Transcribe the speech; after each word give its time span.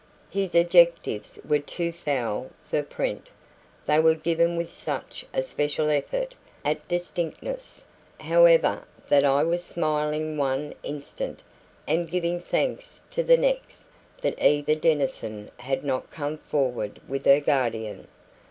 His 0.31 0.55
adjectives 0.55 1.37
were 1.47 1.59
too 1.59 1.91
foul 1.91 2.49
for 2.67 2.81
print; 2.81 3.29
they 3.85 3.99
were 3.99 4.15
given 4.15 4.57
with 4.57 4.71
such 4.73 5.23
a 5.31 5.43
special 5.43 5.91
effort 5.91 6.33
at 6.65 6.87
distinctness, 6.87 7.85
however, 8.19 8.83
that 9.09 9.23
I 9.23 9.43
was 9.43 9.63
smiling 9.63 10.37
one 10.39 10.73
instant, 10.81 11.43
and 11.87 12.09
giving 12.09 12.39
thanks 12.39 13.03
the 13.15 13.37
next 13.37 13.85
that 14.21 14.39
Eva 14.39 14.75
Denison 14.75 15.51
had 15.57 15.83
not 15.83 16.09
come 16.09 16.39
forward 16.39 16.99
with 17.07 17.27
her 17.27 17.39
guardian. 17.39 18.07